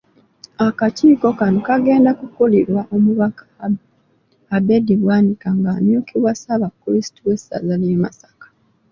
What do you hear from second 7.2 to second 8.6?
w’essaza ly’e Masaka.